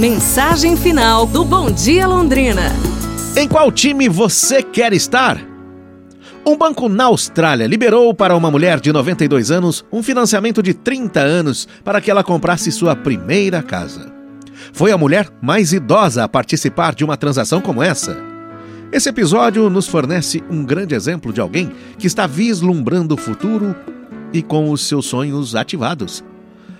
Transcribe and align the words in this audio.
Mensagem 0.00 0.78
final 0.78 1.26
do 1.26 1.44
Bom 1.44 1.70
Dia 1.70 2.06
Londrina. 2.06 2.72
Em 3.36 3.46
qual 3.46 3.70
time 3.70 4.08
você 4.08 4.62
quer 4.62 4.94
estar? 4.94 5.38
Um 6.46 6.56
banco 6.56 6.88
na 6.88 7.04
Austrália 7.04 7.66
liberou 7.66 8.14
para 8.14 8.34
uma 8.34 8.50
mulher 8.50 8.80
de 8.80 8.94
92 8.94 9.50
anos 9.50 9.84
um 9.92 10.02
financiamento 10.02 10.62
de 10.62 10.72
30 10.72 11.20
anos 11.20 11.68
para 11.84 12.00
que 12.00 12.10
ela 12.10 12.24
comprasse 12.24 12.72
sua 12.72 12.96
primeira 12.96 13.62
casa. 13.62 14.10
Foi 14.72 14.90
a 14.90 14.96
mulher 14.96 15.28
mais 15.42 15.70
idosa 15.74 16.24
a 16.24 16.28
participar 16.28 16.94
de 16.94 17.04
uma 17.04 17.18
transação 17.18 17.60
como 17.60 17.82
essa. 17.82 18.16
Esse 18.90 19.10
episódio 19.10 19.68
nos 19.68 19.86
fornece 19.86 20.42
um 20.48 20.64
grande 20.64 20.94
exemplo 20.94 21.30
de 21.30 21.42
alguém 21.42 21.70
que 21.98 22.06
está 22.06 22.26
vislumbrando 22.26 23.16
o 23.16 23.18
futuro 23.18 23.76
e 24.32 24.40
com 24.40 24.70
os 24.70 24.80
seus 24.80 25.04
sonhos 25.04 25.54
ativados. 25.54 26.24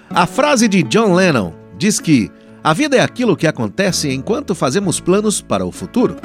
A 0.09 0.27
frase 0.27 0.67
de 0.67 0.83
John 0.85 1.13
Lennon 1.13 1.53
diz 1.77 2.01
que 2.01 2.31
a 2.63 2.73
vida 2.75 2.97
é 2.97 3.01
aquilo 3.01 3.37
que 3.37 3.47
acontece 3.47 4.11
enquanto 4.11 4.55
fazemos 4.55 5.01
planos 5.01 5.41
para 5.41 5.65
o 5.65 5.73
futuro. 5.73 6.17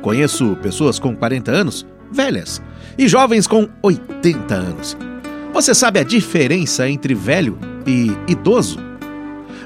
Conheço 0.00 0.56
pessoas 0.62 0.98
com 0.98 1.16
40 1.16 1.50
anos, 1.50 1.86
velhas, 2.10 2.62
e 2.96 3.08
jovens 3.08 3.46
com 3.46 3.68
80 3.82 4.54
anos. 4.54 4.96
Você 5.52 5.74
sabe 5.74 5.98
a 6.00 6.04
diferença 6.04 6.88
entre 6.88 7.14
velho 7.14 7.58
e 7.86 8.12
idoso? 8.28 8.78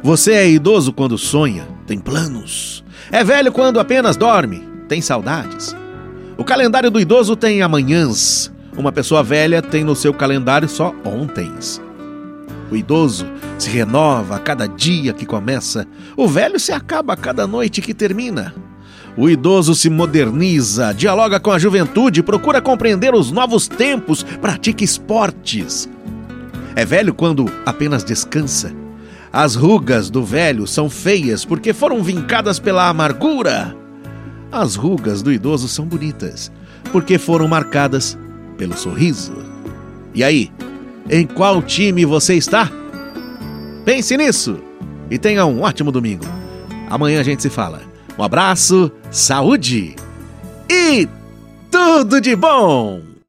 Você 0.02 0.32
é 0.32 0.48
idoso 0.48 0.92
quando 0.92 1.18
sonha, 1.18 1.66
tem 1.87 1.98
planos. 1.98 2.84
É 3.12 3.23
velho 3.23 3.52
quando 3.52 3.78
apenas 3.78 4.16
dorme, 4.16 4.66
tem 4.88 5.01
saudades. 5.01 5.76
O 6.38 6.45
calendário 6.45 6.90
do 6.90 7.01
idoso 7.01 7.37
tem 7.37 7.62
amanhãs. 7.62 8.52
Uma 8.76 8.92
pessoa 8.92 9.23
velha 9.23 9.62
tem 9.62 9.84
no 9.84 9.96
seu 9.96 10.12
calendário 10.12 10.68
só 10.68 10.95
ontens. 11.04 11.80
O 12.70 12.77
idoso 12.77 13.27
se 13.59 13.70
renova 13.70 14.37
a 14.37 14.38
cada 14.38 14.66
dia 14.66 15.12
que 15.12 15.24
começa, 15.24 15.87
o 16.16 16.27
velho 16.27 16.59
se 16.59 16.73
acaba 16.73 17.12
a 17.12 17.16
cada 17.16 17.47
noite 17.47 17.80
que 17.80 17.95
termina. 17.95 18.55
O 19.16 19.30
idoso 19.30 19.74
se 19.74 19.88
moderniza, 19.88 20.93
dialoga 20.93 21.40
com 21.40 21.51
a 21.51 21.59
juventude, 21.59 22.23
procura 22.23 22.60
compreender 22.60 23.15
os 23.15 23.30
novos 23.30 23.66
tempos, 23.66 24.23
pratica 24.23 24.85
esportes. 24.85 25.88
É 26.74 26.85
velho 26.85 27.15
quando 27.15 27.51
apenas 27.65 28.05
descansa. 28.05 28.71
As 29.33 29.55
rugas 29.55 30.10
do 30.10 30.23
velho 30.23 30.66
são 30.66 30.90
feias 30.90 31.45
porque 31.45 31.73
foram 31.73 32.02
vincadas 32.02 32.59
pela 32.59 32.88
amargura. 32.88 33.74
As 34.52 34.74
rugas 34.74 35.23
do 35.23 35.33
idoso 35.33 35.68
são 35.68 35.87
bonitas 35.87 36.52
porque 36.93 37.18
foram 37.18 37.49
marcadas 37.49 38.18
pelo 38.57 38.77
sorriso. 38.77 39.35
E 40.15 40.23
aí, 40.23 40.51
em 41.10 41.26
qual 41.26 41.62
time 41.62 42.04
você 42.04 42.35
está? 42.35 42.71
Pense 43.85 44.16
nisso 44.16 44.59
e 45.10 45.18
tenha 45.18 45.46
um 45.46 45.62
ótimo 45.62 45.93
domingo. 45.93 46.24
Amanhã 46.90 47.21
a 47.21 47.24
gente 47.24 47.43
se 47.43 47.51
fala. 47.51 47.82
Um 48.18 48.23
abraço, 48.23 48.90
saúde 49.10 49.95
e 50.71 51.09
tudo 51.71 52.21
de 52.21 52.34
bom! 52.34 53.15